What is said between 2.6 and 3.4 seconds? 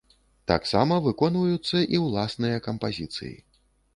кампазіцыі.